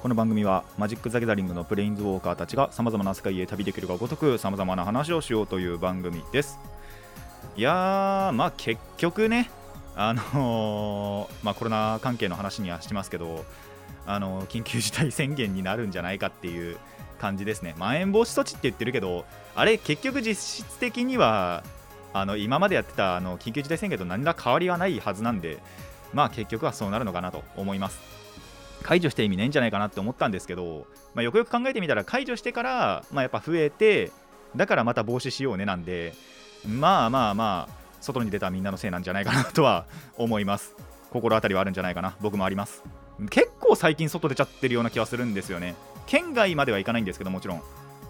[0.00, 6.56] この番組はマジック・ザ・ギャザリングのプレインズウォーカーたちがさまざまな世界へ旅できるがごとくさまざまな話をしようという番組です。
[7.56, 9.50] いやーまあ結局ね
[9.96, 13.44] あのーまあコロナ関係の話にはしてますけど
[14.06, 16.78] あの緊急事態宣言になるんじゃないかっていう
[17.20, 17.74] 感じですね。
[17.76, 19.24] まん延防止措置って言ってるけど
[19.56, 21.64] あれ結局実質的には
[22.12, 25.58] あの今までやってたあの緊急事態宣言と何ら変わりはないはずなんで
[26.14, 28.27] まあ結局はそうなるのかなと思います。
[28.82, 34.10] 解除して意味ないんじゃないかなって思ったんですけど、まあ、よくよく考えてみたら解除してから、まあ、やっぱ増えて
[34.56, 36.14] だからまた防止しようねなんで
[36.66, 40.74] まあまあまあ外に出たみんなのせいなんじゃないかなとは思います。
[41.10, 42.14] 心当たりはあるんじゃないかな。
[42.20, 42.82] 僕もあります。
[43.30, 45.74] 結構最近外出ちゃってるような気はするんですよね。
[46.06, 47.62] 県外までは行かないんですけどもちろん。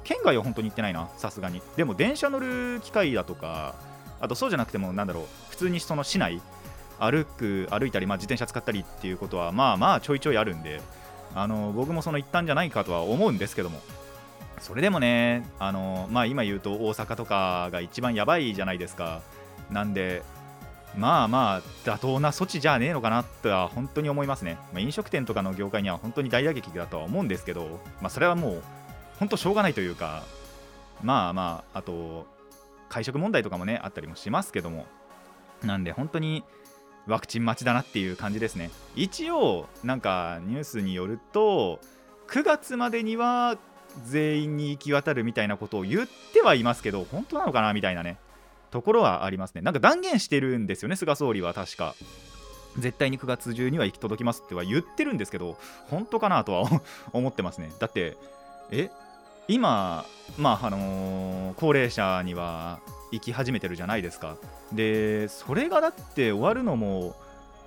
[0.04, 1.62] 県外は本当に行ってないなさすがに。
[1.76, 3.74] でも電車乗る機会だとか
[4.20, 6.40] あとそうじゃなくてもなんだろう普通にその市内
[6.98, 10.80] 歩く歩いたり、まあ、自転車使ったりっていうことはまあまあちょいちょいあるんで
[11.34, 13.80] あの僕もその行ったんじゃないかとは思うんですけども
[14.60, 19.20] それでもねあの、まあ、今言うと大阪とかが一番やばいじゃないですか。
[19.70, 20.22] なんで
[20.96, 28.62] まあまあ妥当な措置じゃねえのかなとは本当に思いますね、まあ、飲食店とかの業界には本当に大打撃だとは思うんですけど、まあ、それはもう
[29.18, 30.24] 本当しょうがないというか
[31.02, 32.26] まあまああと
[32.88, 34.86] 会食問題とかもねあったりもしますけども
[35.62, 36.42] なんで本当に
[37.08, 38.70] ワクチン待ちだなっていう感じですね。
[38.94, 41.80] 一応なんかニュースによると
[42.28, 43.56] 9月までには
[44.04, 48.18] 全員に行き渡るみたいなことを言ってはいますけど本当なのかなみたいなね
[48.70, 49.62] ところはありますね。
[49.62, 51.94] なんか断言してるんですよね菅総理は確か。
[52.78, 55.56] 絶対に9月中には行き届きますっては言ってるんですけど
[55.88, 56.82] 本当かなとは
[57.12, 57.72] 思ってますね。
[57.80, 58.16] だって
[58.70, 58.90] え
[59.48, 60.04] 今
[60.36, 62.78] まああのー高齢者には
[63.10, 64.36] 行き始めてるじゃないですか。
[64.72, 67.16] でそれがだって終わるのも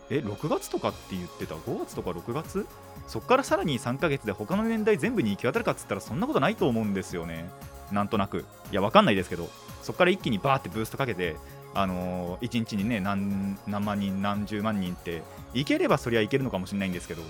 [0.10, 2.68] え6月とかって言ってた？5月とか6月？
[3.08, 7.50] そっからさらに3ヶ月で他の年代全部に行き渡るかっつったらそんなことないと思うんですよね。
[7.92, 8.46] なんとなく。
[8.72, 9.50] いやわかんないですけど。
[9.82, 11.38] そっから一気にバーってブーストかけて
[11.74, 17.24] あのー、1日にね何万人何十万人って行ければそりゃいけるのかもしれないんですけど。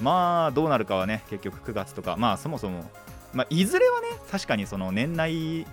[0.00, 2.16] まあどうなるかはね結局9月とか。
[2.16, 2.84] まあそもそも。
[3.32, 5.66] まあ、いずれはね確かにその年内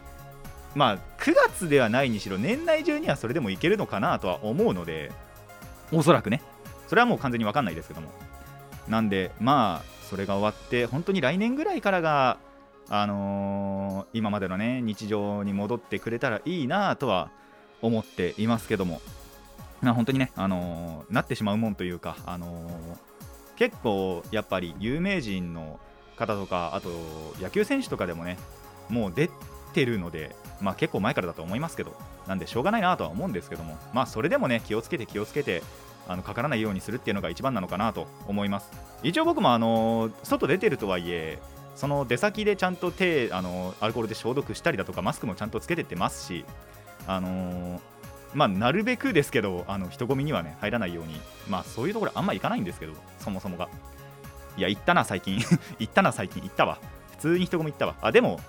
[0.75, 5.11] まあ9月ではないにしろ年内中にはそれでもいけるのかなとは思うので
[5.91, 6.41] おそらくね。
[6.87, 8.09] それはもう完全に分かんないですけども。
[8.87, 12.37] なんでまあそれが終わって本当に来年ぐらいからが
[12.89, 17.29] あのー今までのね日常に戻ってくれたらいいなとは
[17.81, 19.01] 思っていますけども。
[19.81, 23.09] まあ本当にねあのーなってしまうもんというかあのー
[23.57, 25.79] 結構やっぱり有名人の
[26.15, 26.89] 方とかあと
[27.41, 28.37] 野球選手とかでもね
[28.89, 29.29] もう出
[29.73, 31.93] てるので、まあ、結構前からだと思いますけど
[32.27, 35.63] なんでしょうがないなとは思うんですけどもまあそれでもね気をつけて気をつけて
[36.07, 38.71] あのかからないようにするっていうのが一番なのかなと思います
[39.03, 41.39] 一応僕もあの外出てるとはいえ
[41.75, 46.43] その出先でちゃんと手あのアルコールで消毒したりだとかマスクもちゃんとつけてってますし
[47.07, 47.79] あの
[48.33, 53.69] まあなるべくですけどあの人混みにはね入らないようにまあそういうところあんま行かないんですけどそもそもが
[54.59, 55.39] いや、行ったな、最近。
[55.79, 56.43] 行ったな、最近。
[56.43, 56.79] 行ったわ。
[57.11, 57.95] 普通に人混み行ったわ。
[58.01, 58.41] あ、でも、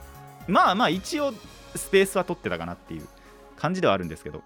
[0.48, 1.32] まあまあ、一応、
[1.76, 3.06] スペースは取ってたかなっていう
[3.56, 4.42] 感じではあるんですけど、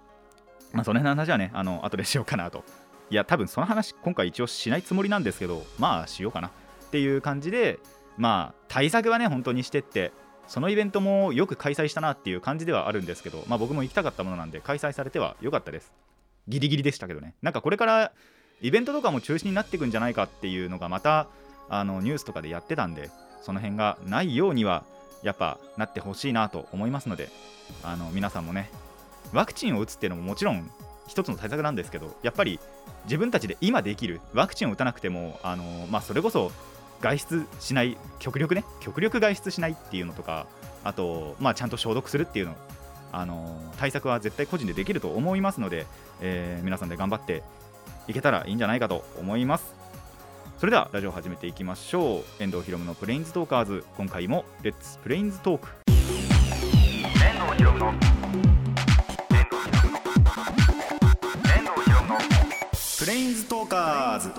[0.73, 2.65] まあ、その辺の話はね、あの、後でしようかなと。
[3.11, 6.51] いや、多分その話、今回一応しないつもりなんですけど、まあ、しようかなっ
[6.91, 7.79] ていう感じで、
[8.17, 10.13] まあ、対策はね、本当にしてって、
[10.47, 15.93] そのイベントもよく開催したなっていう感じではあるんですけど、まあ僕も行きたかったものなんで、開催されては良かったです。
[16.49, 17.35] ギリギリでしたけどね。
[17.41, 18.13] なんかこれから、
[18.61, 21.29] イベントとかも中止になっていくんじゃないかっていうのがまた
[21.69, 23.11] あのニュースとかでやってたんで
[23.43, 24.85] その辺がないようには
[25.25, 27.31] やっぱなってほしいなと思いますので
[27.83, 28.71] あの皆さんもね
[29.33, 30.71] ワクチンを打つっていうのももちろん
[31.09, 32.61] 一つの対策なんですけどやっぱり
[33.07, 36.53] 自分たちで今できるワクチンを打たなくてもあの、まあ、それこそ
[37.01, 40.47] 外出しない極力ね極力外出しないっていうのとか
[40.85, 42.55] あと、まあ、ちゃんと消毒するっていうの
[43.13, 45.87] あの対策は絶対個人でできると思いますので、
[46.21, 47.43] えー皆さんで頑張って
[48.09, 49.84] いけたらいいんじゃないかと思います。
[50.65, 52.43] それではラジオを始めていきましょう。
[52.43, 53.85] 遠藤ひろむのプレインズトーカーズ。
[53.99, 57.93] 今回もレッツプレインズトーク遠藤ひろむの
[62.99, 64.31] プレインズトーカーズ。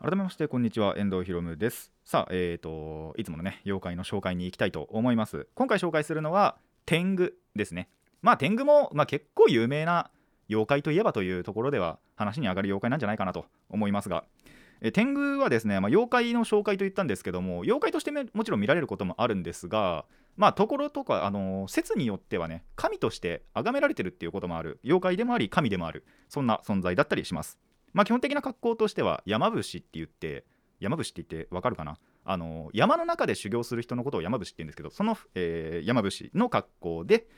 [0.00, 0.96] 改めましてこんにちは。
[0.96, 1.92] 遠藤ひろむです。
[2.06, 5.46] さあえーといつものね妖怪の紹介に行きたいと思います。
[5.54, 6.56] 今回紹介するのは
[6.86, 7.90] 天狗ですね。
[8.22, 10.10] まあ天狗も、まあ、結構有名な
[10.48, 14.24] 妖怪といえばというところでは話に上がる妖怪なんじゃないかなと思いますが。
[14.82, 20.04] え天狗はですね、まあ、妖怪の紹介と言ったんですけども妖怪としてもちろん見られることもあるんですが
[20.36, 24.78] まあところとかあの説によってはね神として崇められてるっていうこともある。
[24.84, 26.04] 妖怪でもあり神でもある。
[26.28, 27.58] そんな存在だったりします。
[27.94, 30.44] まあ、基本的な格好としては山伏って言って
[30.78, 31.96] 山伏って言ってわかるかな？
[32.26, 37.28] あの山の中で修行する人のことを山伏って言うんですけどその、えー、山伏の格好で、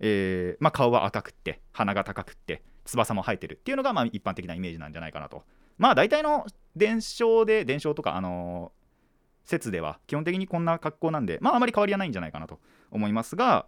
[0.00, 5.42] えーまあ、顔は赤くって鼻が高くって翼も生えてるっていうのが、まあ、一般的なイメージなんじゃないかなと。
[5.78, 6.46] まあ大体の
[6.76, 12.58] 伝承で伝承とかあのー、説では基本的にこんな格好なんでまああまり変わりはないんじゃないかなと
[12.90, 13.66] 思いますが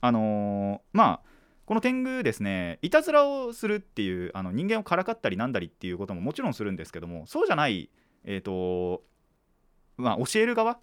[0.00, 1.32] あのー、まあ
[1.64, 7.88] この天狗ですねいたずらをするっていうあの人間をからかったりなんだりっていうことももちろんするんですけどもそうじゃない
[8.24, 9.04] えっ、ー、と
[9.96, 10.80] まあ教える側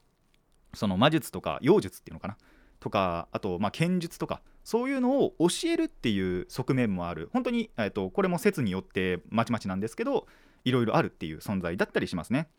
[0.74, 2.38] その魔術とか妖術っていうのかな
[2.80, 7.32] とかあとまあ剣術とかそういうのを教えるっていう側面もある。
[7.34, 10.28] 本当に、えーと、これも説によってまちまちなんですけど
[10.64, 12.50] いろいろあるっていう存在だったりしますね。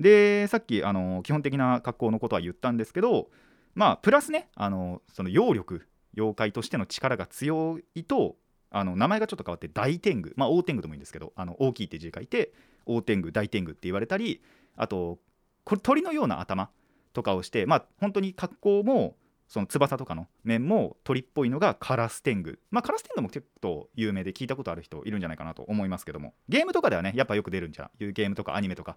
[0.00, 3.28] でさっきあの基本的な格好のことは言ったんですけど
[3.76, 5.86] まあプラスねあのその揚力
[6.16, 8.34] 妖怪としての力が強いと
[8.70, 10.32] あの名前がちょっと変わって大天狗。
[10.34, 12.52] まあ大天狗でもいいんですけどあの大きいって字書いて
[12.84, 14.42] 大天狗大天狗って言われたり
[14.74, 15.20] あと
[15.62, 16.70] これ鳥のような頭
[17.12, 19.14] とかをしてまあ本当に格好も
[19.54, 26.34] その翼とかの面も鳥っぽいのがカラス天狗まあカラス天狗も結構有名で聞いたことある人いるんじゃないかなと思いますけども。
[26.48, 28.96] ゲームとかではねやっぱよく出るんじゃいうゲームとかアニメとか。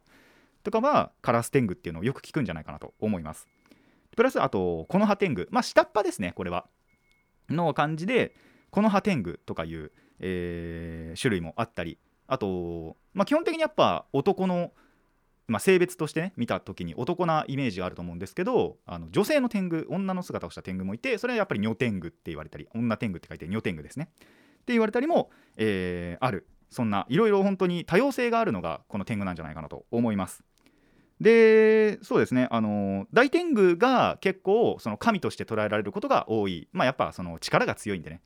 [0.64, 3.48] とかはカラス天狗っていうのをよく聞くんじゃないかなと思います。
[4.16, 5.48] プラスあとこの葉天狗。
[5.52, 6.66] まあ下っ端ですねこれは。
[7.52, 8.34] の感じで
[8.72, 12.00] この葉天狗とかいう、えー、種類もあったり。
[12.26, 14.72] あと、まあ、基本的にやっぱ男の、
[15.48, 24.10] まあ、性別としてね見た時に男なイメージがあると思うんですけどあの女性の天狗女の姿をした天狗もいてそれはやっぱり女天狗って言われたり女天狗って書いて女天狗ですね。
[24.14, 24.18] っ
[24.68, 26.48] て言われたりも、えー、ある。
[26.70, 30.44] そんないろいろ本当に多様性があるのがこの天狗なんじゃないかなと思います。
[31.22, 36.68] でそうですねあの大天狗が結構その神として捉えられることが多い。
[36.74, 38.22] まあやっぱその力が強いんでね。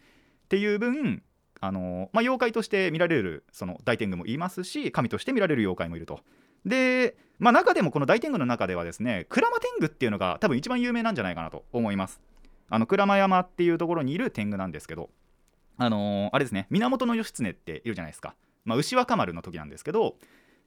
[0.46, 1.22] っていう分
[1.60, 6.22] あの、まあ、妖怪として見られるその大天狗もいますし神として見られる妖怪もいると。
[6.66, 12.22] で、まあ、中でもこの大天狗の中ではですね鞍馬天狗っていうのが多分一番有名なんじゃないかなと思います
[12.70, 15.10] あの鞍馬山っていうところにいる天狗なんですけど
[15.78, 18.36] あのー、あれですね源義経っているじゃないですか、
[18.66, 20.16] まあ、牛若丸の時なんですけど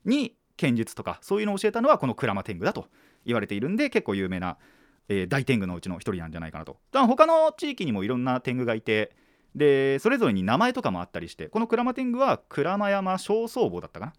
[0.05, 2.87] に剣術とかそういうのを教えたのはこの鞍馬天狗だと
[3.25, 4.57] 言われているんで結構有名な、
[5.09, 6.77] えー、大天狗のうちの一人なんじゃないかなと。
[6.93, 9.13] 他の地域にもいろんな天狗がいて
[9.55, 14.13] でそれぞれに名前とかもあったりしてこの鞍馬天狗は鞍馬山正僧坊だったかな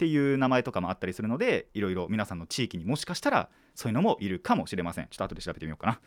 [0.00, 5.08] っていう名前とかもあったりするのでいろいろ皆さんの地域にもしかしたらそういうのもいるかもしれません。
[5.10, 6.00] ちょっと後で調べてみようかな。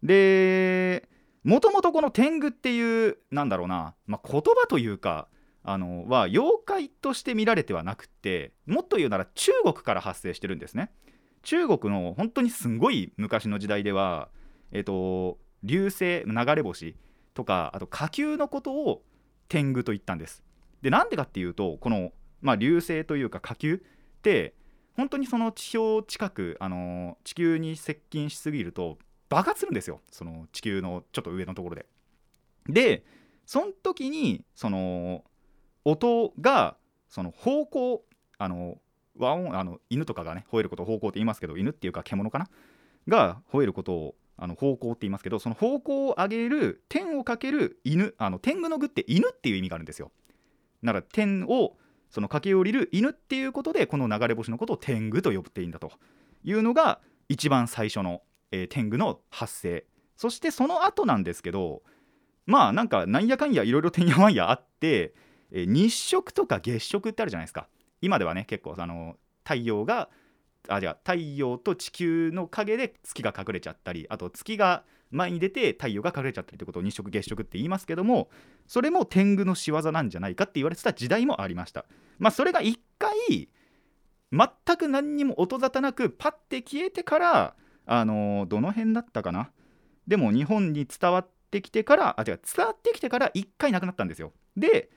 [0.00, 1.08] で
[1.42, 5.26] もともとこの天狗っていうなんだろうな、まあ、言葉というか
[5.64, 10.92] あのは妖怪として見られてはなくてもっと言うなら中国から発生してるんですね。
[11.42, 14.28] 中国の本当にすごい昔の時代では
[14.70, 16.94] えっ、と流星流れ星
[17.34, 19.02] とかあと火球のことを
[19.48, 20.44] 天狗と言ったんです。
[20.80, 22.12] でなんでかっていうとこの、
[22.42, 24.54] まあ、流星というか火球って
[24.94, 28.98] 本当にその地表近く、あの地球に接近しすぎると
[29.30, 30.00] 爆発するんですよ。
[30.10, 31.86] その地球のちょっと上のところで。
[32.68, 33.04] で
[33.46, 35.24] その時にその
[35.84, 36.76] 音が
[37.08, 38.04] その方向
[38.38, 38.78] あの
[39.16, 42.48] 和音あの犬とかがね吠えることを方向って言いますけど犬っていうか獣かな？
[43.08, 50.10] が吠えることをあの方向って言いますけどその方向を上げる天をかける犬あの天狗の具って犬っていう意味があるんですよ。
[50.82, 51.76] なら天を
[52.12, 55.90] その駆け下りる犬っていうことでこの流れ星のことを天狗と呼ぶっていいんだと
[56.44, 59.86] いうのが一番最初の、えー、天狗の発生。
[60.16, 61.82] そしてその後なんですけど
[62.44, 65.14] まあなんかなんやかんやいろいろてんやわんやあって
[65.50, 67.66] え日食とか月食ってあるじゃないですか。
[68.02, 70.10] 今ではね結構あの太陽が
[70.68, 78.30] あじゃ太陽と地球の影で月が隠れちゃったりあと月が前に出て太陽が隠れちゃったりってことを日食月食って言いますけども
[78.66, 81.84] それも天狗の仕業なんじゃないかって言われてた時代もありました。
[82.18, 83.48] まあそれが一回
[84.32, 87.54] 全く何にも音沙汰なくパッて消えてから
[87.86, 89.50] あのー、どの辺だったかな？
[90.06, 94.32] でも日本に伝わってきてからあ違う伝わってきてから一回なくなったんですよ。
[94.56, 94.90] で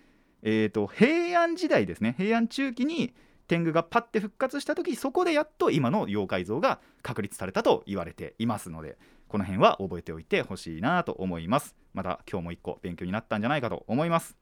[0.48, 2.16] えーと、平安時代ですね。
[2.18, 3.16] 平安中期に
[3.48, 8.98] 天狗がパッて復活した時そこでやっと今の妖怪像が確立されたと言われていますので。
[9.28, 11.76] この辺は覚えておいてほしいなと思います。
[11.94, 14.38] また今日も1個勉強になったんじゃないかと思います。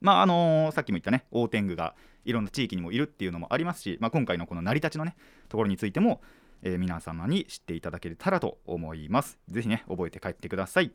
[0.00, 1.94] まああのーさっきも言ったね大天狗が
[2.24, 5.16] いろんな地域にもいるっていうのもありますし、まあ、今回のこの成り立ちのね
[5.48, 6.20] ところについても、
[6.62, 9.38] えー皆様に知っていただけたらと思います。
[9.48, 10.92] ぜひね覚えて帰ってください。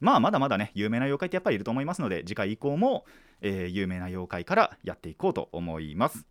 [0.00, 3.04] まあまだまだね有名な妖怪ってやっぱりいると思いますので次回以降も、
[3.40, 6.26] えー有名な妖怪からやっていこうと思います。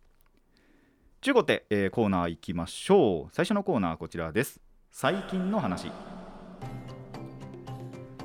[1.20, 3.34] 中古で、えーコーナー行きましょう。
[3.34, 4.60] 最初のコーナーはこちらです。
[4.90, 5.90] 最近の話。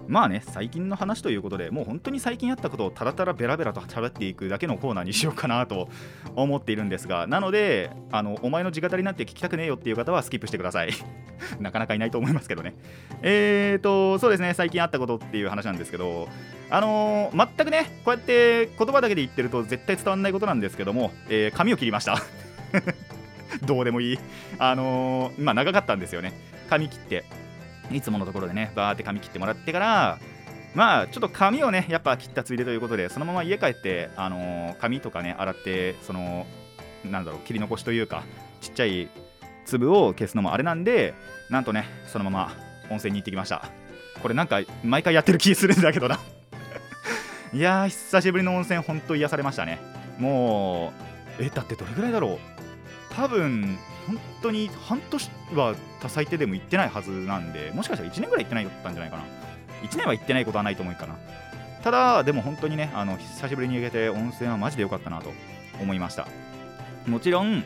[0.07, 5.89] まあね最近の話ということでもう本当に最近あったことをたらたらベラベラと喋っていくだけのコーナーにしようかなと
[6.35, 10.91] 思っているんですがなのであのお前の直語りなんて聞きたくねえよっていう方はスキップしてください。
[11.59, 12.75] なかなかいないと思いますけどね。
[13.23, 16.29] えーとそうですね最近あったことっていう話なんですけど
[16.69, 22.17] あのー全くねこうやって言葉だけで言ってると絶対伝わらないことなんですけども、えー髪を切りました。
[23.65, 24.19] どうでもいい。
[24.59, 26.53] あのーまあ長かったんですよね。
[26.69, 27.25] 髪切って
[27.91, 30.19] いつものところでねバーって髪切ってもらってから
[30.73, 36.45] まあちょっと髪をねやっぱ切ったついでということでそのまま家帰ってあのー髪とかね洗ってその
[37.03, 38.23] なんだろう切り残しというか
[38.61, 39.09] ちっちゃい
[39.65, 41.13] 粒を消すのもあれなんで
[41.49, 42.51] なんとねそのまま
[42.89, 43.69] 温泉に行ってきました。
[44.21, 46.19] これなんか毎回やってる気するんだけどな。
[47.53, 49.79] いやー久しぶりの温泉ほんと癒されましたね。
[50.17, 50.93] も
[51.39, 52.54] うえだってどれぐらいだろう？
[53.15, 55.75] 多分本当に半年は
[56.07, 59.23] 最低でも行ってないはずなんでもしかしたら1年ぐらい行ってないだったんじゃないかな。
[59.83, 61.15] 1年は行ってないことはないと思うかな。
[61.83, 65.31] ただでも本当にねあの久しぶりに行けて温泉はマジで良かったなと
[65.79, 66.27] 思いました。
[67.07, 67.63] もちろん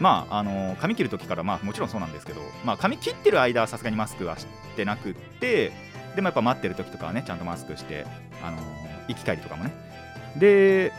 [0.00, 4.46] まああの髪切る時からまあもちろんそうなんですけど、まあ、髪切ってる間はさすがにマスクはし
[4.76, 5.72] てなくって
[6.14, 8.06] でもやっぱ待ってる時とかはねちゃんとマスクして
[8.42, 8.58] あの
[9.08, 9.72] 行き帰りとかもね。
[10.36, 10.92] で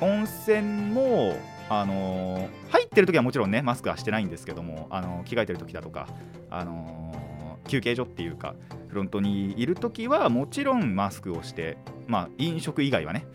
[0.00, 1.38] 温泉も
[1.68, 6.08] あの入ってる時はもちろんねマスクはしてないんですけどもあの着替えてる時だとか
[6.50, 8.54] あの休憩所っていうか
[8.88, 11.76] フロントにいる時はもちろんマスクをして
[12.06, 13.26] まあ飲食以外はね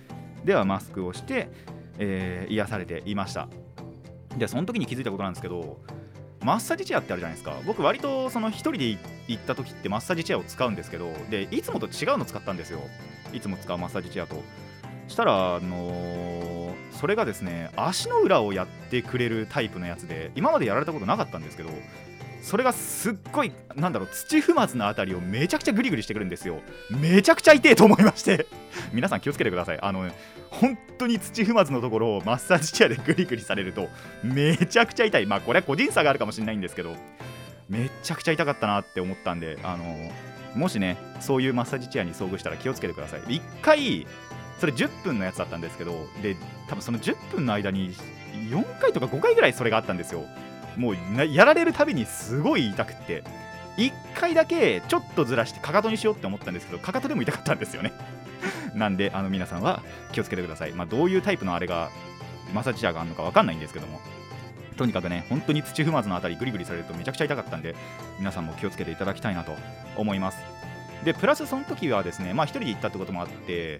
[0.43, 1.49] ではマスクをして、
[1.99, 3.47] えー癒されていました。
[4.35, 5.79] でその時に気づいたことなんですけど
[6.43, 7.53] マッサージチェアってあるじゃないですか。
[7.67, 8.85] 僕割とその一人で
[9.27, 12.79] 行った時ってマッサージチェアを使うんですけどでいつもと違うの使ったんですよ。
[13.31, 14.41] いつも使うマッサージチェアと。
[15.07, 16.60] したらあのー
[16.91, 21.69] それがですね足の裏をやってくれるタイプのやつで今までやられたことなかったんですけど
[22.41, 26.59] それがすっごいなんだろう土踏まずのあたりをめちゃくちゃグリグリしてくるんですよ。
[26.89, 28.47] めちゃくちゃ痛いと思いまして。
[28.91, 29.79] 皆さん気をつけてください。
[29.81, 30.09] あの
[30.49, 33.89] 本当に土踏まずのところをマッサージチェアでグリグリされると
[34.23, 35.25] めちゃくちゃ痛い。
[35.27, 36.95] まあこれは個人差があるかもしれないんですけど
[37.69, 40.11] めちゃくちゃ痛かったなって思ったんであの
[40.55, 43.21] もしねそういうマッサージチェアに遭遇したら気をつけてください。
[43.21, 44.07] 1回
[44.61, 46.35] それ10分のやつだったんですけどで
[46.67, 47.95] 多分その10分の間に
[48.51, 50.23] 4回とか5回ぐらいそれがあったんですよ。
[50.77, 50.95] もう
[51.33, 53.23] やられるたびにすごい痛くって。
[53.77, 57.91] 1回だけちょっとずらしてかかとにしようって思ったんですけどかかとでも痛かったんですよね。
[58.75, 61.89] なんであの皆さんは気をつけてください、まあ、どういうタイプのあれが
[62.53, 63.99] マッサージチェアがあるのか分かんないんですけども。
[64.77, 67.75] とにかくね本当に土踏まずのあたりグリグリされるとめちゃくちゃ痛かったんで
[68.19, 69.55] 皆さんも気をつけていただきたいなと
[69.95, 70.37] 思います。
[71.03, 73.79] でプラスその時はですねまあ一人で行ったってこともあって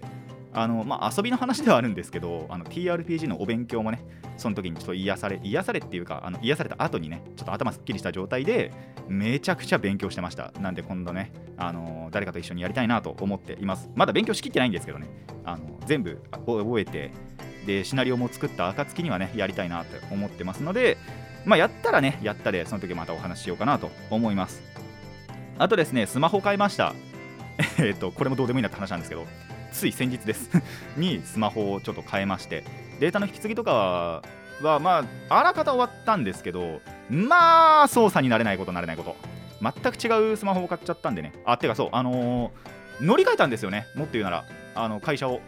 [0.54, 4.04] あのまあ、遊びの話ではあるんですけどあの TRPG のお勉強もね
[4.36, 8.70] その時にちょっと癒され癒されっていうかあの癒された後にねちょっと頭すっきりした状態で
[9.08, 10.52] めちゃくちゃ勉強してました。
[10.60, 13.90] なんで今度ねあの誰かと一緒にやりたいなと思っています。
[13.94, 15.08] まだ勉強しきってないんですけどね
[15.44, 17.12] あの全部覚えて
[17.66, 20.98] でシナリオも作った暁にはねやりたいなと思ってますので
[21.46, 24.62] まあやったらねやったでその時またお話ししようかなと思います。
[25.58, 26.94] あとですねスマホ買いました。
[27.78, 29.26] えっとこれもどうでもいいなって話なんですけど
[29.72, 30.50] つい先日です。
[30.96, 32.64] にスマホをちょっと変えまして。
[33.00, 34.22] データの引き継ぎとか
[34.62, 39.16] はまああらかた終わったんですけどまあ操作になれないことなれないこと。
[39.60, 41.32] 全く違うスマホを買っちゃったんでね。
[41.44, 43.86] あてかそうあのー乗り換えたんですよね。
[43.96, 44.44] もっと言うなら。
[44.74, 45.40] あの会社を。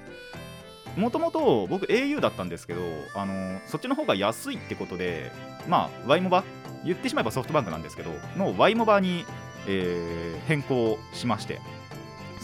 [0.96, 2.80] もともと僕 au だったんですけど、
[3.14, 5.30] あのーそっちの方が安いってことで
[5.68, 6.44] まあ Y モバ
[6.84, 9.24] 言ってしまえばソフトバンクなんですけどの Y モバに、
[9.66, 11.60] えー変更しまして。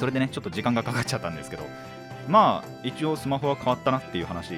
[0.01, 1.63] それでねちょっと時間がかかっちゃったんですけど
[2.27, 4.55] まあ一応スマホは変わったなっていう話。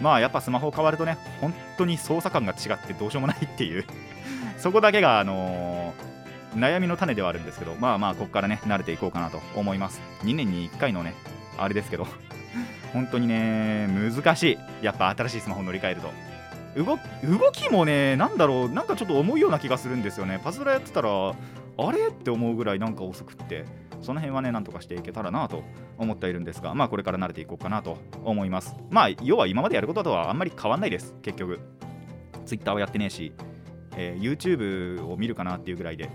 [0.00, 3.84] まあやっぱスマホ変わるとね本当に操作感が違ってどうしようもないっていう。
[4.56, 6.14] そこだけがあのー
[6.58, 10.00] 悩みの種ではあるんですけどまあまあここからね慣れていこうかなと思います。
[10.22, 11.14] 2年に1回のね
[11.58, 12.06] あれですけど。
[12.92, 14.58] 本当にね難しい。
[14.80, 16.12] やっぱ新しいスマホ乗り換えると。
[16.76, 16.84] 動
[17.38, 20.40] 動きもねなんだろうなんかちょっと重いような気がするんですよね。
[20.44, 21.32] パズドラやってたらあ
[21.90, 22.08] れ？
[22.08, 23.64] って思うぐらいなんか遅くって
[24.04, 25.64] その辺はねなんとかしていけたらなと
[25.98, 28.76] 思っているんですがまあこれから慣れていこうかなと思います。
[28.90, 31.14] まあ要は今までやることとはあんまり変わんないです。
[31.22, 31.60] 結局
[32.46, 33.32] Twitter はやってねえし、
[33.96, 36.10] えー YouTube を見るかなっていうぐらいで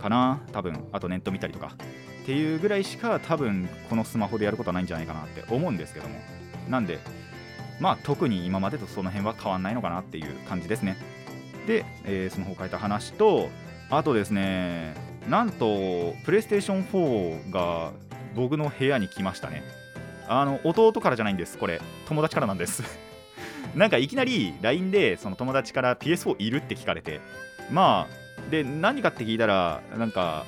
[0.00, 0.40] かな。
[0.52, 1.72] 多分あとネット見たりとか。
[2.22, 6.16] っていうぐらいしか多分このスマホでやることはないんじゃないかなって思うんですけども。
[6.68, 6.98] なんで
[7.80, 10.96] まあ特に今までとその辺は変わんないのかなっていう感じですね。
[11.66, 13.48] で、えー、スマホを変えた話と
[13.90, 14.94] あとですね
[15.28, 17.92] なんとプレイステーション4が
[18.34, 19.62] 僕の部屋に来ましたね。
[20.26, 21.58] あの弟からじゃないんです。
[21.58, 22.82] これ友達からなんです。
[23.74, 27.20] なんかいきなり LINE でその友達から PS4 いるって聞かれて。
[27.70, 30.46] まあで何かって聞いたらなんか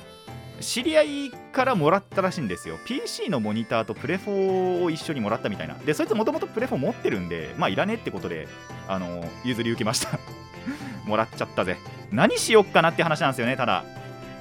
[0.61, 2.79] 知り合いからもらったらしいんですよ。
[2.85, 5.75] PC のモニターとプレフォを一緒にもらったみたいな。
[5.75, 8.47] でそいつもともとプレフォ持ってるんでまあいらねえってことで
[8.87, 10.17] あの譲り受けました。
[11.05, 11.77] もらっちゃったぜ。
[12.11, 13.83] 何しよっかなって話なんですよねただ。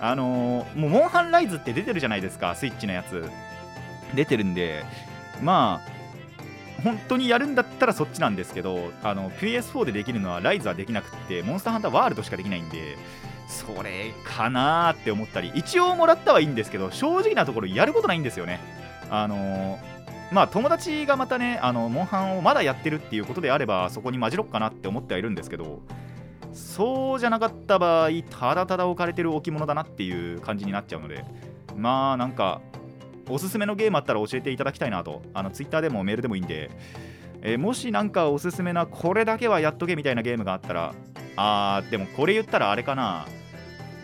[0.00, 3.30] あのー、もうモンハンライズって出てるじゃないですかスイッチのやつ。
[4.14, 4.84] 出てるんで
[5.42, 6.00] まあ
[6.82, 12.96] 本当にやるんだったらそっちなんですけどあの PS4 でできるのはライズはできなくってモンスターハンターワールドしかできないんで
[13.48, 18.60] それかなーって思ったり一応もらったはいいんですけど正直なところやることないんですよね。
[19.10, 19.78] あのー、
[20.32, 25.80] まあ友達がまたねあのモンハンをまだやってるっていうことであればそこに混じろっかなって思ってはいるんですけど
[26.52, 31.24] そうじゃなかった場合ただただ置かれてる置物だなっていう感じになっちゃうので
[31.76, 32.60] まあなんか
[33.30, 35.22] おすすめのゲームあったら教えていただきたいなと。
[35.34, 36.70] あの Twitter でもメールでもいいんで、
[37.42, 40.94] えー、もしなんかおすすめなこれだけはやっとけみたいなゲームがあったら
[41.36, 43.26] あーでもこれ言ったらあれかな。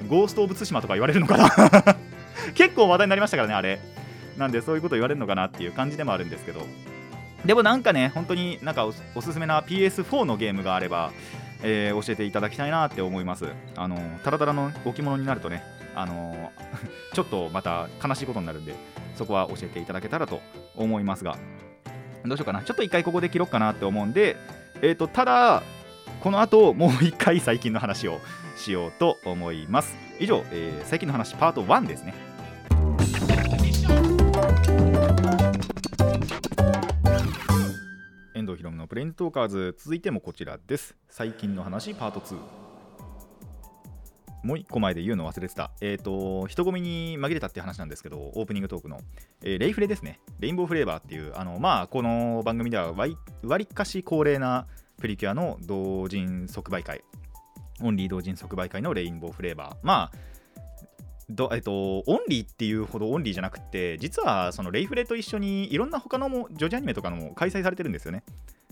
[0.09, 1.51] ゴースト・オブ・ツシマとか言われるのかな。
[2.55, 3.81] 結構話題になりましたからねあれ。
[4.37, 6.61] なんでそういうこと言われるのかなっていう感じでもあるんですけど。
[7.45, 11.13] でもなんかね本当になんかおすすめな PS4 のゲームがあれば
[11.63, 13.47] えー、教えていただきたいなって思います。
[13.77, 15.63] あのタラタラの置物になるとね、
[15.95, 16.53] あの
[17.15, 18.75] ちょっとまた悲しいことになるんで、
[19.17, 20.41] そこは教えていただけたらと
[20.77, 21.37] 思いますが、
[22.25, 24.37] どうしようかな、ちょっと一回ここで切ろうかなって思うんで、
[24.83, 25.63] えーと、ただ、
[26.21, 28.21] この後もう一回最近の話を
[28.57, 29.97] しようと思います。
[30.19, 32.15] 以上、えー、最近の話パート1ですね。
[38.47, 42.39] 遠藤ひろむのプレイントーカーズ続いてもこちらです最近の話パート2
[44.45, 45.73] もう一個前で言うの忘れてた。
[45.81, 49.01] えっ、ー、と、人混みに紛れたって話なんですけど、オープニングトークの、
[49.43, 50.21] えー、レイフレですね。
[50.39, 54.69] レインボーフレーバーっていう、あの、まあ、この番組ではわりかし恒例な
[55.01, 57.03] プリキュアの同人即売会、
[57.81, 59.77] オンリー同人即売会のレインボーフレーバー。
[59.83, 60.19] まあ、
[61.29, 68.23] どえっと、オンリーっていうほどオンリーじゃなくて、実はそのレイフレと一緒にいろんな他のも女児アニメとかのも開催されてるんですよね。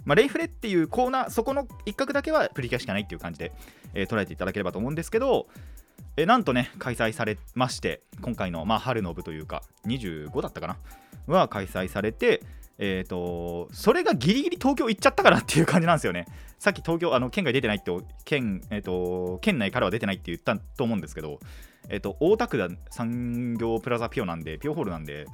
[0.05, 3.53] まあ、レイフレっていうコーナー、そこの一角だけはプリキュアしかないっていう感じで、
[3.95, 5.49] えー、捉えていただければと思うんですけど、
[6.17, 10.77] えなんとね、開催されまして、今回の、まあ、春の部というか、25だったかな、
[11.27, 12.43] は開催されて、
[12.79, 16.27] えーと、それがギリギリ東京行っちゃったからっていう感じなんですよね。
[16.59, 17.91] さっき東京、あの県外出てないって、
[18.25, 21.41] 県,、えーと、県内からは出てないって言ったと思うんですけど、
[21.89, 25.27] えーと、大田区だ産業プラザピオなんで、ピオホールなんで、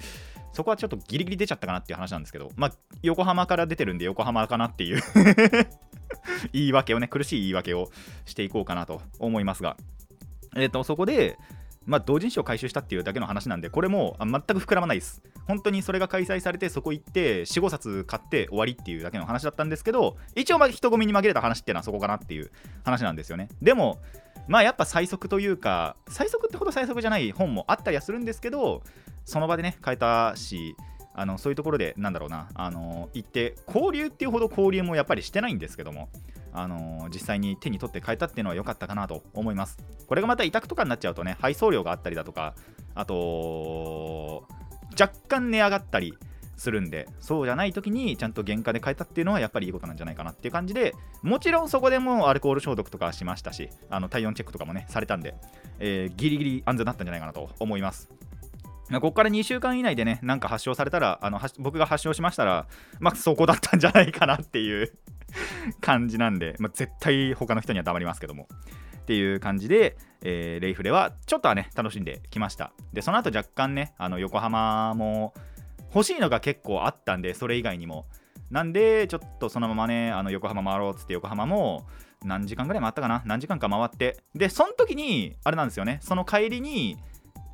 [0.53, 5.03] そこはちょっとギリギリ出ちゃったかなっていう話なんですけど、まあ、横浜から出てるんで横浜かなっていう
[6.53, 7.91] 言い訳をね、苦しい言い訳を
[8.25, 9.77] していこうかなと思いますが、
[10.57, 11.39] えっ、と、そこで、
[11.87, 15.23] まあ、同人誌を回収したっていうだけの話なんで、これも全く膨らまないです。
[15.47, 22.51] 本当にそれが開催されて、そこ行って、4、5冊買って終わりっていうだけの話だったんですけど、一応、人混みに紛れた話っていうのはそこかなっていう
[22.85, 23.49] 話なんですよね。
[23.63, 23.99] でも、
[24.51, 28.83] まあやっぱ最速というか、最速ってほど最速じゃない本もあったりはするんですけど、
[29.25, 30.75] その場でね、変えたし、
[31.15, 36.09] あのそういうところで、なんだろうな、あの行って、交流っていうほど交流もやっぱりしてないんですけども、
[36.53, 39.79] あの実際に手に取って変えたっていうのは良かったかなと思います。
[40.09, 42.57] これがまた委託とかになっちゃうとね、配送料があったりだとか、
[42.97, 44.49] あと、
[45.01, 46.19] 若干値上がったり
[46.61, 55.35] するんでそうじゃない時にちゃんと原価で買えたっていうのはやっぱりいいことなんじゃないかなっていう感じでもちろんそこでもアルコール消毒とかしましたしあの体温チェックとかもねされたんで、
[55.79, 58.11] えー、ギリギリ安全だったんじゃないかなと思います
[58.93, 62.67] ここから2週間以内でね、なんか発症されたら、あの僕が発症しましたら、
[62.99, 64.93] まあ、そこだったんじゃないかなっていう
[65.81, 68.49] 感じなんで、まあ、絶対他の人には黙りますけども。
[69.01, 72.73] っていう感じで、えー、レイフレはちょっとはね、楽しんできました。
[72.93, 75.35] で、その後若干ね、あの横浜も
[75.95, 78.07] 欲しいのが結構あったんで、それ以外にも。
[78.51, 81.87] なんで、ちょっとそのままね、あの横浜回ろうっつって横浜も
[82.25, 83.23] 何時間ぐらい回ったかな？
[83.25, 84.19] 何時間か回って。
[84.35, 86.97] で、その時に、あれなんですよね、その帰りに、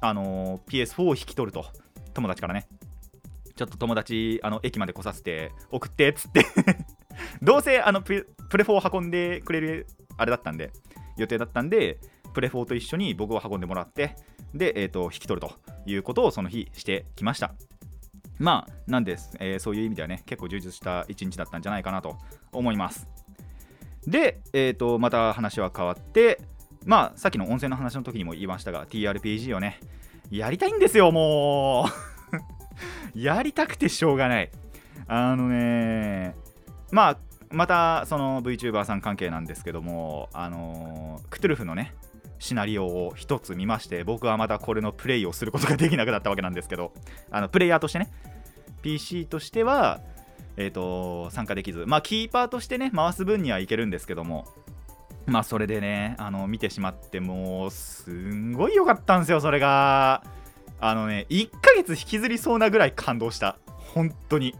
[0.00, 1.66] あの PS4 を引き取ると、
[2.14, 2.66] 友達からね。
[3.54, 6.44] ちょっと友達、あの駅まで来させて送ってっつって
[7.40, 9.86] どうせあのプレ4を運んでくれる
[10.18, 10.72] あれだったんで、
[11.16, 11.98] 予定だったんで、
[12.34, 14.14] プレ4と一緒に僕を運んでもらって、
[14.54, 15.54] で、えーと引き取ると
[15.86, 17.54] いうことをその日してきました。
[18.38, 22.16] まあ、なんです、えー、そういう意味ではね、結構充実した一日だったんじゃないかなと
[22.52, 23.08] 思います。
[24.06, 26.40] で、えーと、また話は変わって、
[26.84, 29.80] まあ、さっきの温泉の話の時にも言いましたが、TRPG をね、
[30.30, 31.86] やりたいんですよ、も
[33.14, 33.18] う。
[33.18, 34.50] やりたくてしょうがない。
[35.08, 36.34] あのね
[36.90, 37.18] まあ
[37.50, 41.94] またその VTuber さん関係なんですけどもあのクトゥルフのね
[42.38, 46.92] シナリオを1つ見まして僕はまたこれのプレイをすることができなくなったわけなんですけど
[47.30, 48.10] あのプレイヤーとしてね
[48.82, 50.00] PC としては
[50.56, 54.46] えーと、参加できず、まあ、キーパーとしてね回す分にはいけるんですけども、
[55.26, 60.24] まあ、それでねあの見てしまってもうすんごい良かったんですよ、それが。
[60.78, 63.58] あのね、1ヶ月引きずりそうなぐらい感動した、
[63.94, 64.54] 本当に。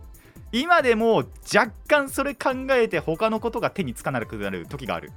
[0.52, 5.12] 今でも若干それ考えて他のことが手につかなくなる時がある。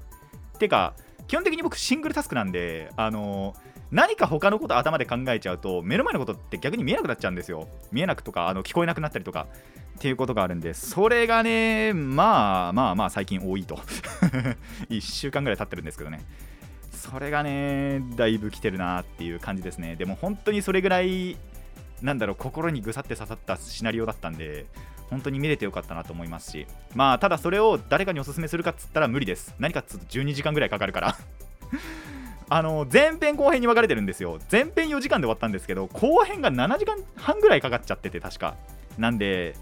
[0.60, 0.94] てか、
[1.30, 3.56] 基本的に僕シングルタスクなんで、あの
[3.92, 7.68] 何か他のこと頭で考えちゃうと目の前のことって逆に見えなくなっちゃうんですよ。
[7.92, 9.46] 見えなくとかあの聞こえなくなったりとか
[9.98, 13.76] っていうことがあるんでそれがねまあまあまあ最近多いと。
[14.90, 16.26] 1週間ぐらい経ってるんですけどね。
[16.92, 19.96] それがねだいぶ来てるなっていう感じですね。
[19.98, 21.38] でも本当にそれぐらい
[22.02, 24.66] なんだろう心にぐさって刺さったシナリオだったんで
[25.10, 26.68] 本当に見れてよかったなと思いますし。
[26.96, 29.56] まあただそれを誰かにおすすめするかっつったら無理です。
[29.60, 31.18] 何かっつうと12時間ぐらいかかるから。
[32.52, 34.40] あの前編後編に分かれてるんですよ。
[34.52, 38.56] 前編4時間で終わったんですけど後編が7時間半ぐらいかかっちゃってて確か。
[38.98, 39.56] なんで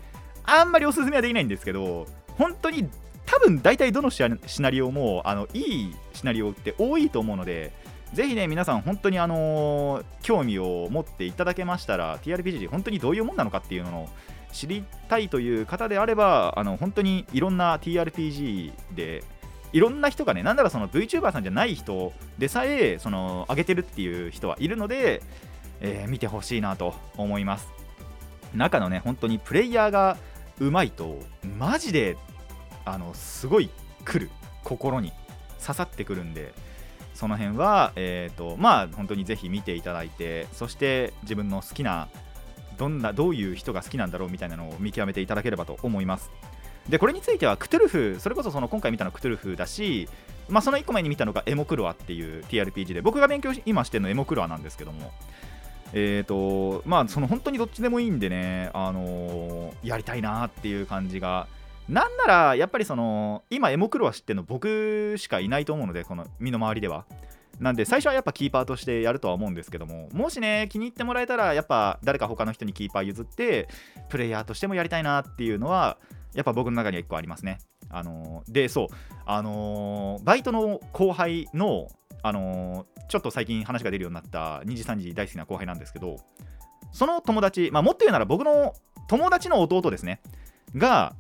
[0.44, 2.90] あんまりおすすめはできないんですけど本当に
[3.26, 4.24] 多分大体どのシ
[4.62, 7.74] ナリオもあのいいシナリオって多いと思うので
[8.14, 14.10] ぜひね皆さん本当にあのー、興味を持っていただけましたら TRPG 本当にどういうもんなのかっていうのを
[14.52, 19.24] 知りたいという方であればあの本当にいろんな TRPG で
[19.74, 25.22] いろんな人がねなんならその VTuber さんじゃない人でさえその上げてるっていう人はいるので、
[25.82, 27.68] えー、見てほしいなと思います。
[28.56, 30.18] 中のね本当にプレイヤーが
[30.60, 31.20] うまいと
[31.58, 32.18] マジで
[32.86, 33.70] あのすごい
[34.06, 34.32] 来る。
[34.64, 35.14] 心に
[35.62, 36.54] 刺さってくるんで。
[37.18, 42.08] その辺はえ、ー、とまあ本当にぜひ見ていただいてそして自分の好きな
[42.78, 46.30] どんなどういう人が好きなんだろうみたいなのを見極めていただければと思います。
[46.88, 50.08] でこれについてはクトゥルフそれこそその今回見たのクトゥルフだし
[50.50, 55.12] まあ、その1個前に見たのがエモクロアっていう TRPG で僕が勉強今してるのエモクロアなんですけども。
[55.94, 61.48] えーとまあ、その本当にどっちでもいいんでね、あのー、やりたいなっていう感じが、
[61.90, 67.06] なんならやっぱりその今、エモクロは知ってるの僕しかいないと思うので、この身の回りでは。
[67.60, 73.68] なんで最初はやっぱキーパーとしてやるとは思うんですけどももしね気に入ってもらえたらやっぱ誰か他の人にキーパー譲って
[74.10, 75.98] プレイヤーとしてもやりたいなっていうのは
[76.36, 77.58] やっぱ僕の中には1個ありますね。
[77.90, 78.88] あのー、でそう
[79.26, 81.88] あのー、バイトの後輩の
[82.22, 86.18] あのー、ちょっと最近話が出るようになった2時3時大好きな後輩なんですけど
[86.92, 88.74] その友達、まあ、もっと言うなら僕の
[89.08, 90.20] 友達の弟ですね
[90.76, 91.16] が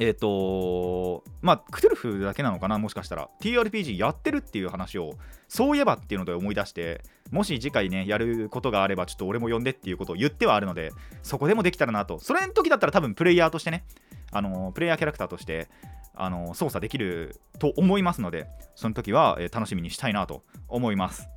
[0.00, 3.28] えっ、ー、とまあクトゥルフだけなのかなもしかしたら。
[3.40, 5.14] TRPG やってるっていう話を
[5.48, 12.18] そういえばっていうので思い出してもし次回ねやることがあればちょっと俺も呼んでっていうことを言ってはあるのでそこでもできたらなと。
[12.20, 13.84] それの時だったら多分プレイヤーとしてね
[14.30, 15.68] あのプレイヤーキャラクターとして
[16.14, 21.28] あの操作できると思いますのでその時は、えー、楽しみにしたいなと思います。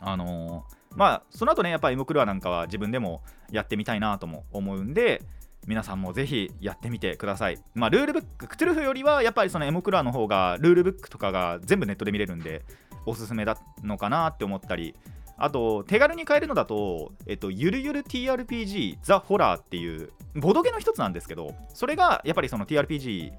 [0.00, 5.22] あのー、まあその後ねやっぱり M クルアなんかは自分でもやってみたいなとも思うんで
[5.68, 7.58] 皆さんもぜひやってみてください。
[7.74, 12.64] まあ、ルールブック、クトゥルフよりはやっぱりそのエモクラの方がルールブックとかが全部ネットで見れるんで
[13.04, 14.94] おすすめだのかなって思ったり、
[15.36, 23.30] あと手軽に買えるのだと、えっと、ゆるゆる TRPG ザ・ホラーっていうボドゲの一つなんですけど、それがやっぱりその TRPG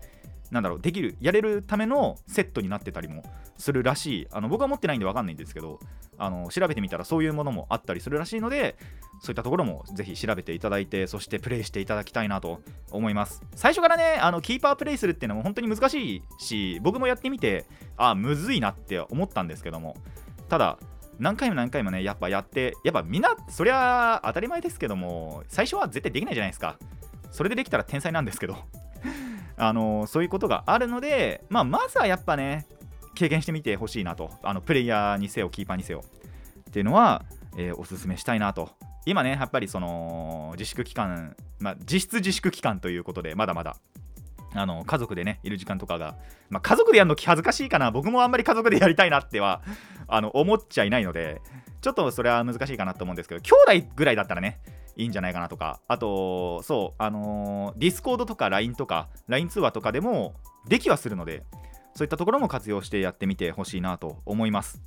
[0.52, 3.24] なんだろうできるやれるためのセットになってたりも
[3.58, 4.28] するらしい。
[4.32, 5.80] あの僕は持ってないんで分かんないんですけど
[6.18, 8.78] あの調べてみたらそういうものもあったりするらしいので
[9.22, 13.44] そういったところもぜひ調べていただいてそしてプレイしていただきたいなと思います。
[13.56, 17.66] 最初からねあのキーパープレイするっていうのも本当に難しいし僕もやってみて
[17.98, 19.96] あむずいなって思ったんですけども。
[20.48, 20.80] ただ
[21.20, 26.78] 何回も何回もねやっぱやってやっぱみんなそりゃ当たり前ですけども最初は絶対できないじゃないですか。
[27.30, 28.58] それでできたら天才なんですけど。
[29.60, 32.66] あのそういうことがあるので、まあ、まずはやっぱね
[33.14, 34.32] 経験してみてほしいなと。
[34.42, 36.04] あのプレイヤーにせよキーパーにせよ。
[36.70, 37.24] っていうのは、
[37.58, 38.70] えー、おすすめしたいなと。
[39.06, 43.76] 今ねやっぱりその自粛期間、まあ、実質自粛期間ということでまだまだ。
[44.54, 46.16] あの家族でねいる時間とかが、
[46.50, 47.92] まあ、家族でやるの気恥ずかしいかな。
[47.92, 49.62] 僕もあんまり家族でやりたいなっては
[50.08, 51.42] あの思っちゃいないので
[51.82, 54.60] ちょっとそれは難しいかなと思うんですけど兄弟ぐらいだったらね
[54.96, 60.36] いいんじゃないかなとか、あと、そう、あのー、 Discord とか LINE とか、LINE 通話とかでも
[60.68, 61.44] できはするので、
[61.96, 64.82] そういったところも活用してやってみてほしいなと思います。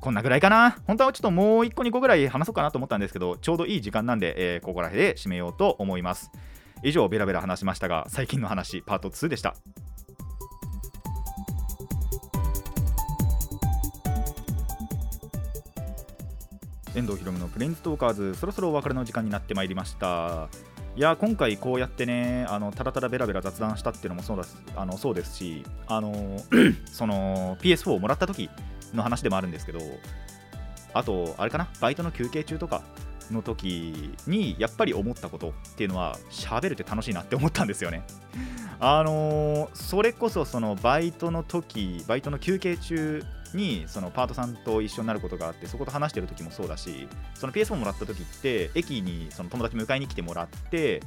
[0.00, 0.78] こんなぐらいかな。
[0.86, 6.30] 本当はちょっともう1個2個ぐらい話そうかなと思ったんですけど、ちょうどいい時間なんで、えー、ここら辺で締めようと思います。
[6.82, 9.56] 以上、ベラベラ話しましたが、最近の話、パート2でした。
[16.96, 20.48] 遠藤ひろむのプレインズトーカーズそろそろお別れの時間になってまいりました。
[20.96, 24.44] いや今回こうやってねあのただただベラベラ雑談したっていうのもそうだ
[24.76, 26.40] あのそうですしあの
[26.90, 28.48] その PS4 をもらった時
[28.94, 29.80] の話でもあるんですけど
[30.94, 32.82] あとあれかなバイトの休憩中とか
[33.30, 38.02] の時にやっぱり思ったことっていうのは喋るって楽しいなって思ったんですよね。
[38.78, 43.22] あの、それこそそのバイトの時バイトの休憩中
[43.56, 51.02] にそのパートさんと一緒になることがあってそこと話してる時もそうだしその PS4 もらった時って駅にその友達迎えに来てもらって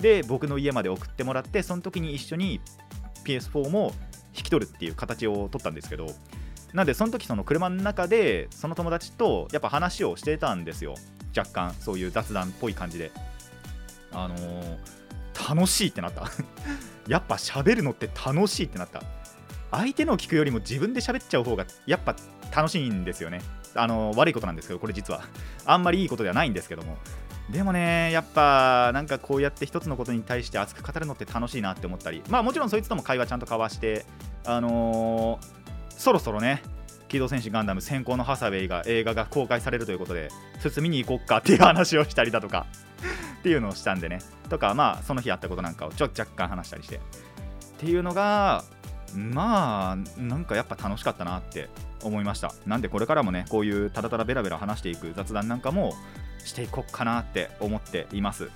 [0.00, 2.60] で僕の家まで送ってもらってその時に一緒に
[3.24, 3.92] PS4 も
[4.36, 6.06] 引き取るっていう形を取ったんですけど
[6.74, 10.94] なんでその時その車の中でその友達とやっぱ話をしてたんですよ。
[11.36, 13.12] 若干そういう雑談っぽい感じで。
[14.10, 16.28] あのー、楽しいってなった。
[17.08, 19.02] やっぱ喋るのって楽しいってなった。
[19.76, 22.16] 相手の聞くよりも自分で喋っちゃう方がやっぱ
[22.54, 23.40] 楽しいんですよね。
[23.74, 25.22] あの悪いことなんですけどこれ実は。
[25.64, 26.98] あんまりいいことではないんですけども。
[27.50, 32.22] でもねやっぱなんかこうやって一つのことに対して熱く語るのって楽しいなって思ったり。
[32.28, 34.06] まあもちろんそいつとも会話ちゃんと交わして
[34.46, 35.46] あのー、
[35.90, 36.62] そろそろね
[37.08, 42.66] 機動戦士ガンダム先行のハサウェイが映画が公開されるということで進みに行こっかっていう話をしたりだとか。
[43.40, 44.20] っていうのをしたんでね。
[44.48, 46.96] とかまあその日あったことなんかをちょっと若干話したりして。
[46.96, 47.00] っ
[47.76, 48.64] ていうのが
[49.14, 51.68] まあなんかやっぱ楽しかったなって
[52.02, 52.52] 思いました。
[52.66, 55.94] なんでこれからもねこういうただただベラベラ話していく雑談なんかも
[56.44, 58.50] していこうかなって思っています。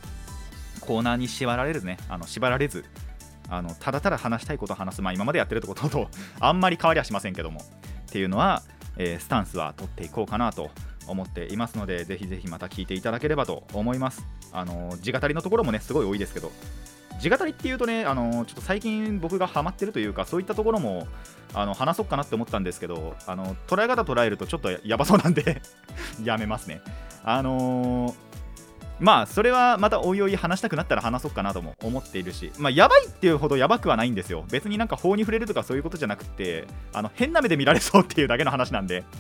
[0.80, 2.84] コーナーに縛られるねあの縛られず
[3.48, 5.02] あのただただ話したいことを話す。
[5.02, 6.08] まあ今までやってるってことと
[6.40, 7.60] あんまり変わりはしませんけども。
[8.08, 8.62] っていうのは、
[8.96, 10.70] えー、スタンスは取っていこうかなと
[11.06, 14.24] 思っていますのでぜひぜひまた聞いていただければと思います。
[14.52, 16.50] あの字語りのところもねすごい多いですけど。
[17.18, 21.06] 地語りっていうとねあのちょっと最近僕がハマってるというかそういったところも
[21.54, 25.62] あの話そうかなって思ったんですけどあの捉え方捉えるとちょっとやばそうなんで
[26.22, 26.80] やめますね。
[27.24, 28.27] あのー
[29.00, 34.44] まあそれはまたおいおい話したくなったら話そうかなとも思っているしまあやばいっていうほどやばくはないんですよ。
[34.50, 39.04] 別になんか法に触れるとかそういうことじゃなくてあの変な目で見られそうっていうだけの話なんで。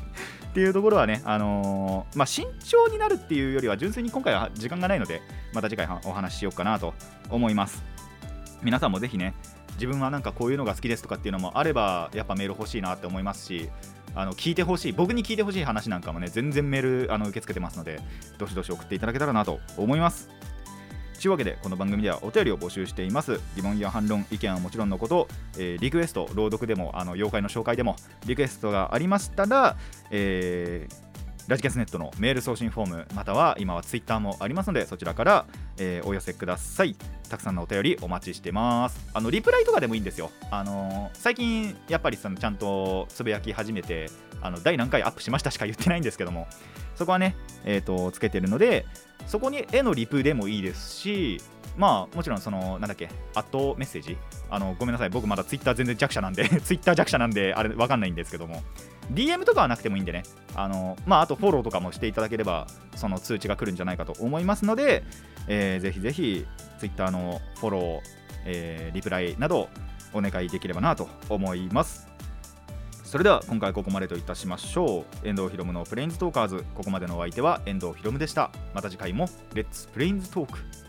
[0.48, 5.20] っていうところはねあのー、まあ慎重になるっていうよりは純粋に今回は時間がないので
[5.52, 6.94] また次回お話ししようかなと
[7.28, 7.84] 思います。
[8.62, 9.34] 皆さんもぜひね
[9.74, 13.70] 自分はなんかこういうのが好きですとかっていうのもあればやっぱメール欲しいなって思いますし
[14.18, 18.00] あの聞いてほしい僕に聞いてほしい話なんかもね全然メールあの受け付けてますので
[18.36, 20.28] どしどし送っていただけたらなと思います。
[21.20, 23.40] というわけでこの番組ではお便りを募集しています。
[23.54, 27.94] 疑問や反論意見はもちろんのこと、えー、リクエスト朗読でもあの妖怪の紹介でも
[28.26, 29.76] リクエストがありましたら、
[30.10, 31.07] えー
[31.48, 35.46] ラジキャスネットのメール送信フォームまたは今はツイッターもありますのでそちらから、
[35.78, 36.94] えー、お寄せください。
[37.30, 39.08] たくさんのお便りお待ちしてます。
[39.14, 40.30] あのリプライとかでもいいんですよ。
[40.50, 44.10] あのー、最近やっぱりそのちゃんとつぶやき始めて
[44.42, 46.46] あの第何回アップしましたしか言ってないんですけども
[46.96, 47.34] そこはね
[47.64, 48.84] えっ、ー、とつけてるので
[49.26, 51.40] そこに絵のリプでもいいですし
[51.78, 54.18] まあもちろんそのなんだっけアットメッセージ。
[54.50, 55.08] あのごめんなさい。
[55.08, 58.62] 僕まだツイッター全然弱者なんで ツイッター弱者なんであれわかんないんですけども。
[59.12, 60.22] DM とかはなくてもいいんでね、
[60.54, 62.66] あのまあ、あとフォローとかもしていただければ、
[62.96, 65.04] その通知が来るんじゃないかと思いますので、
[65.46, 66.46] えー、ぜひぜひ
[66.78, 68.00] Twitter のフォロー、
[68.44, 69.68] えー、リプライなど
[70.12, 72.08] お願いできればなと思います。
[73.04, 75.26] それでは今回ここまでといたしましょう。
[75.26, 76.64] 遠藤ひろむのプレインズトーカーズ。
[76.74, 78.50] ここまでのお相手は遠藤ひろむでした。
[78.74, 80.87] また次回もレッツプレインズトーク。